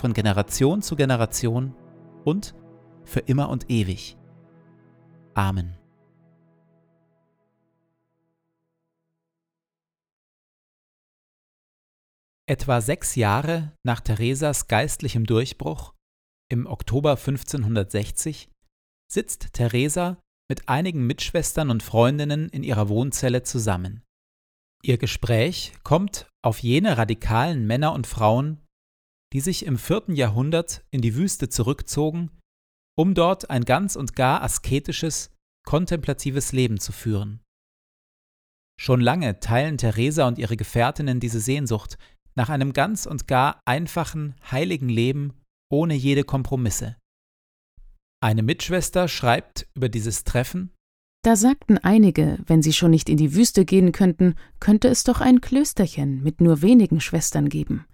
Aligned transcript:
von 0.00 0.14
Generation 0.14 0.80
zu 0.82 0.96
Generation 0.96 1.74
und 2.24 2.54
für 3.04 3.20
immer 3.20 3.50
und 3.50 3.70
ewig. 3.70 4.16
Amen. 5.34 5.76
Etwa 12.46 12.80
sechs 12.80 13.14
Jahre 13.14 13.72
nach 13.84 14.00
Theresas 14.00 14.66
geistlichem 14.66 15.24
Durchbruch, 15.24 15.94
im 16.48 16.66
Oktober 16.66 17.10
1560, 17.10 18.48
sitzt 19.06 19.52
Theresa 19.52 20.16
mit 20.48 20.68
einigen 20.68 21.06
Mitschwestern 21.06 21.70
und 21.70 21.82
Freundinnen 21.82 22.48
in 22.48 22.64
ihrer 22.64 22.88
Wohnzelle 22.88 23.44
zusammen. 23.44 24.02
Ihr 24.82 24.98
Gespräch 24.98 25.74
kommt 25.84 26.26
auf 26.42 26.60
jene 26.60 26.96
radikalen 26.96 27.66
Männer 27.66 27.92
und 27.92 28.06
Frauen, 28.06 28.66
die 29.32 29.40
sich 29.40 29.64
im 29.64 29.78
vierten 29.78 30.14
Jahrhundert 30.14 30.84
in 30.90 31.00
die 31.00 31.14
Wüste 31.14 31.48
zurückzogen, 31.48 32.30
um 32.96 33.14
dort 33.14 33.50
ein 33.50 33.64
ganz 33.64 33.96
und 33.96 34.16
gar 34.16 34.42
asketisches, 34.42 35.30
kontemplatives 35.64 36.52
Leben 36.52 36.80
zu 36.80 36.92
führen. 36.92 37.40
Schon 38.80 39.00
lange 39.00 39.40
teilen 39.40 39.78
Theresa 39.78 40.26
und 40.26 40.38
ihre 40.38 40.56
Gefährtinnen 40.56 41.20
diese 41.20 41.40
Sehnsucht 41.40 41.98
nach 42.34 42.48
einem 42.48 42.72
ganz 42.72 43.06
und 43.06 43.28
gar 43.28 43.60
einfachen, 43.66 44.34
heiligen 44.50 44.88
Leben 44.88 45.34
ohne 45.70 45.94
jede 45.94 46.24
Kompromisse. 46.24 46.96
Eine 48.22 48.42
Mitschwester 48.42 49.08
schreibt 49.08 49.68
über 49.74 49.88
dieses 49.88 50.24
Treffen 50.24 50.72
Da 51.22 51.36
sagten 51.36 51.78
einige, 51.78 52.38
wenn 52.46 52.62
sie 52.62 52.72
schon 52.72 52.90
nicht 52.90 53.08
in 53.08 53.16
die 53.16 53.34
Wüste 53.34 53.64
gehen 53.64 53.92
könnten, 53.92 54.34
könnte 54.58 54.88
es 54.88 55.04
doch 55.04 55.20
ein 55.20 55.40
Klösterchen 55.40 56.22
mit 56.22 56.40
nur 56.40 56.62
wenigen 56.62 57.00
Schwestern 57.00 57.48
geben. 57.48 57.86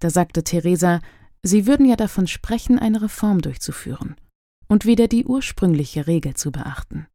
Da 0.00 0.10
sagte 0.10 0.42
Theresa, 0.42 1.00
sie 1.42 1.66
würden 1.66 1.86
ja 1.86 1.96
davon 1.96 2.26
sprechen, 2.26 2.78
eine 2.78 3.02
Reform 3.02 3.40
durchzuführen 3.40 4.16
und 4.68 4.86
wieder 4.86 5.08
die 5.08 5.24
ursprüngliche 5.24 6.06
Regel 6.06 6.34
zu 6.34 6.50
beachten. 6.52 7.06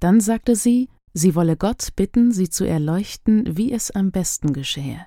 Dann 0.00 0.20
sagte 0.20 0.56
sie, 0.56 0.88
sie 1.14 1.34
wolle 1.34 1.56
Gott 1.56 1.94
bitten, 1.96 2.32
sie 2.32 2.50
zu 2.50 2.64
erleuchten, 2.64 3.56
wie 3.56 3.72
es 3.72 3.90
am 3.90 4.10
besten 4.10 4.52
geschehe. 4.52 5.06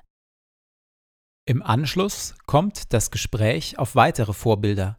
Im 1.48 1.62
Anschluss 1.62 2.34
kommt 2.46 2.92
das 2.92 3.10
Gespräch 3.10 3.78
auf 3.78 3.94
weitere 3.94 4.32
Vorbilder, 4.32 4.98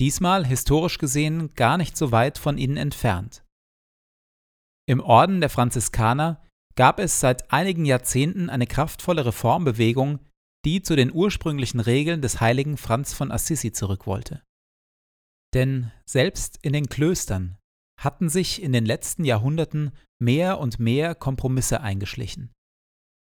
diesmal 0.00 0.46
historisch 0.46 0.98
gesehen 0.98 1.54
gar 1.54 1.76
nicht 1.76 1.96
so 1.96 2.12
weit 2.12 2.38
von 2.38 2.56
ihnen 2.56 2.76
entfernt. 2.76 3.44
Im 4.86 5.00
Orden 5.00 5.40
der 5.40 5.50
Franziskaner 5.50 6.42
gab 6.76 6.98
es 6.98 7.20
seit 7.20 7.52
einigen 7.52 7.84
Jahrzehnten 7.84 8.48
eine 8.48 8.66
kraftvolle 8.66 9.26
Reformbewegung, 9.26 10.20
die 10.64 10.82
zu 10.82 10.96
den 10.96 11.12
ursprünglichen 11.12 11.80
Regeln 11.80 12.22
des 12.22 12.40
heiligen 12.40 12.76
Franz 12.76 13.14
von 13.14 13.32
Assisi 13.32 13.72
zurück 13.72 14.06
wollte. 14.06 14.42
Denn 15.54 15.90
selbst 16.06 16.58
in 16.62 16.72
den 16.72 16.88
Klöstern 16.88 17.58
hatten 18.00 18.28
sich 18.28 18.62
in 18.62 18.72
den 18.72 18.86
letzten 18.86 19.24
Jahrhunderten 19.24 19.92
mehr 20.20 20.58
und 20.58 20.78
mehr 20.78 21.14
Kompromisse 21.14 21.80
eingeschlichen. 21.80 22.52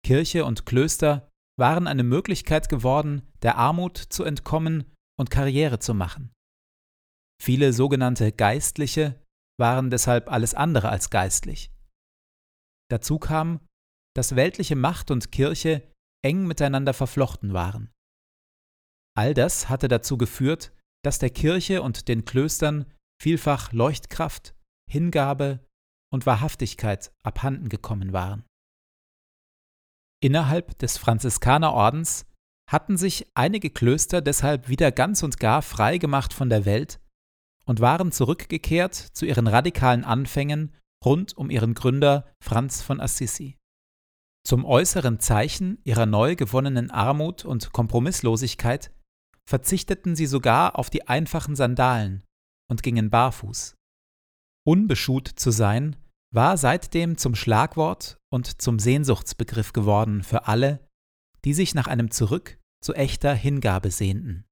Kirche 0.05 0.45
und 0.45 0.67
Klöster 0.67 1.29
waren 1.59 1.87
eine 1.87 2.03
Möglichkeit 2.03 2.69
geworden, 2.69 3.29
der 3.43 3.57
Armut 3.57 3.97
zu 3.97 4.25
entkommen 4.25 4.85
und 5.19 5.31
Karriere 5.31 5.79
zu 5.79 5.95
machen. 5.95 6.33
Viele 7.41 7.73
sogenannte 7.73 8.33
Geistliche 8.33 9.23
waren 9.59 9.91
deshalb 9.91 10.31
alles 10.31 10.55
andere 10.55 10.89
als 10.89 11.11
geistlich. 11.11 11.71
Dazu 12.91 13.19
kam, 13.19 13.61
dass 14.15 14.37
weltliche 14.37 14.77
Macht 14.77 15.11
und 15.11 15.33
Kirche 15.33 15.87
eng 16.23 16.47
miteinander 16.47 16.95
verflochten 16.95 17.53
waren. 17.53 17.91
All 19.17 19.35
das 19.35 19.69
hatte 19.69 19.89
dazu 19.89 20.17
geführt, 20.19 20.73
dass 21.05 21.19
der 21.19 21.31
Kirche 21.31 21.83
und 21.83 22.09
den 22.09 22.25
Klöstern 22.25 22.87
vielfach 23.21 23.73
Leuchtkraft, 23.73 24.55
Hingabe 24.91 25.61
und 26.13 26.27
Wahrhaftigkeit 26.27 27.13
abhanden 27.23 27.69
gekommen 27.69 28.13
waren. 28.13 28.45
Innerhalb 30.23 30.79
des 30.79 30.99
Franziskanerordens 30.99 32.27
hatten 32.71 32.97
sich 32.97 33.27
einige 33.35 33.71
Klöster 33.71 34.21
deshalb 34.21 34.69
wieder 34.69 34.93
ganz 34.93 35.23
und 35.23 35.41
gar 35.41 35.63
frei 35.63 35.99
gemacht 35.99 36.33
von 36.33 36.51
der 36.51 36.67
Welt 36.67 37.01
und 37.65 37.81
waren 37.81 38.13
zurückgekehrt 38.13 38.95
zu 38.95 39.25
ihren 39.27 39.47
radikalen 39.47 40.05
Anfängen 40.05 40.75
rund 41.05 41.37
um 41.37 41.51
ihren 41.51 41.75
Gründer 41.75 42.31
Franz 42.43 42.83
von 42.83 43.01
Assisi. 43.01 43.57
Zum 44.47 44.65
äußeren 44.65 45.21
Zeichen 45.21 45.79
ihrer 45.85 46.07
neu 46.07 46.35
gewonnenen 46.35 46.91
Armut 46.91 47.45
und 47.45 47.73
Kompromisslosigkeit 47.73 48.93
verzichteten 49.49 50.17
sie 50.17 50.27
sogar 50.27 50.79
auf 50.79 50.91
die 50.91 51.09
einfachen 51.09 51.57
Sandalen 51.57 52.25
und 52.71 52.83
gingen 52.83 53.11
barfuß. 53.11 53.75
Unbeschuht 54.67 55.29
zu 55.29 55.51
sein 55.51 55.97
war 56.33 56.57
seitdem 56.57 57.19
zum 57.19 57.35
Schlagwort 57.35 58.19
und 58.33 58.63
zum 58.63 58.79
Sehnsuchtsbegriff 58.79 59.73
geworden 59.73 60.23
für 60.23 60.47
alle, 60.47 60.87
die 61.45 61.55
sich 61.55 61.75
nach 61.75 61.87
einem 61.87 62.11
Zurück 62.11 62.59
zu 62.83 62.95
echter 62.95 63.35
Hingabe 63.35 63.91
sehnten. 63.91 64.45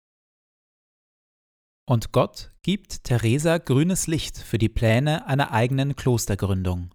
Und 1.89 2.13
Gott 2.13 2.53
gibt 2.63 3.05
Theresa 3.05 3.59
grünes 3.59 4.07
Licht 4.07 4.37
für 4.37 4.59
die 4.59 4.69
Pläne 4.69 5.27
einer 5.27 5.53
eigenen 5.53 5.97
Klostergründung. 5.97 6.93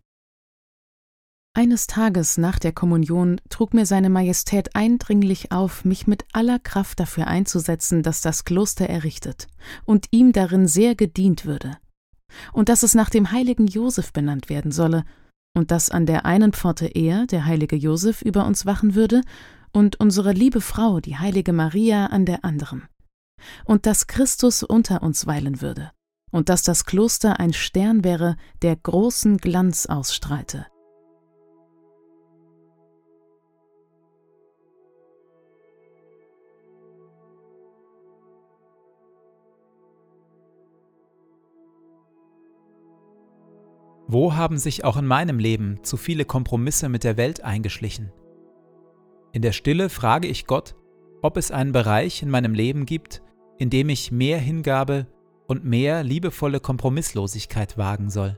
Eines 1.55 1.85
Tages 1.85 2.39
nach 2.39 2.57
der 2.57 2.71
Kommunion 2.71 3.39
trug 3.47 3.75
mir 3.75 3.85
seine 3.85 4.09
Majestät 4.09 4.75
eindringlich 4.75 5.51
auf, 5.51 5.85
mich 5.85 6.07
mit 6.07 6.25
aller 6.33 6.57
Kraft 6.57 6.99
dafür 6.99 7.27
einzusetzen, 7.27 8.01
dass 8.01 8.21
das 8.21 8.43
Kloster 8.43 8.89
errichtet 8.89 9.47
und 9.85 10.07
ihm 10.09 10.31
darin 10.31 10.67
sehr 10.67 10.95
gedient 10.95 11.45
würde, 11.45 11.77
und 12.53 12.69
dass 12.69 12.81
es 12.81 12.95
nach 12.95 13.11
dem 13.11 13.31
heiligen 13.31 13.67
Josef 13.67 14.11
benannt 14.11 14.49
werden 14.49 14.71
solle, 14.71 15.05
und 15.55 15.69
dass 15.69 15.91
an 15.91 16.07
der 16.07 16.25
einen 16.25 16.53
Pforte 16.53 16.87
er, 16.87 17.27
der 17.27 17.45
heilige 17.45 17.75
Josef, 17.75 18.23
über 18.23 18.47
uns 18.47 18.65
wachen 18.65 18.95
würde, 18.95 19.21
und 19.71 19.99
unsere 19.99 20.31
liebe 20.31 20.59
Frau, 20.59 21.01
die 21.01 21.17
heilige 21.17 21.53
Maria, 21.53 22.07
an 22.07 22.25
der 22.25 22.43
anderen, 22.43 22.87
und 23.63 23.85
dass 23.85 24.07
Christus 24.07 24.63
unter 24.63 25.03
uns 25.03 25.27
weilen 25.27 25.61
würde, 25.61 25.91
und 26.31 26.49
dass 26.49 26.63
das 26.63 26.85
Kloster 26.85 27.39
ein 27.39 27.53
Stern 27.53 28.03
wäre, 28.03 28.37
der 28.63 28.75
großen 28.75 29.37
Glanz 29.37 29.85
ausstrahlte 29.85 30.65
Wo 44.13 44.35
haben 44.35 44.59
sich 44.59 44.83
auch 44.83 44.95
in 44.95 45.07
meinem 45.07 45.39
Leben 45.39 45.79
zu 45.81 45.97
viele 45.97 46.23
Kompromisse 46.23 46.87
mit 46.87 47.03
der 47.03 47.17
Welt 47.17 47.43
eingeschlichen? 47.43 48.11
In 49.31 49.41
der 49.41 49.53
Stille 49.53 49.89
frage 49.89 50.27
ich 50.27 50.45
Gott, 50.45 50.75
ob 51.23 51.35
es 51.35 51.49
einen 51.49 51.71
Bereich 51.71 52.21
in 52.21 52.29
meinem 52.29 52.53
Leben 52.53 52.85
gibt, 52.85 53.23
in 53.57 53.71
dem 53.71 53.89
ich 53.89 54.11
mehr 54.11 54.37
Hingabe 54.37 55.07
und 55.47 55.65
mehr 55.65 56.03
liebevolle 56.03 56.59
Kompromisslosigkeit 56.59 57.75
wagen 57.79 58.11
soll. 58.11 58.37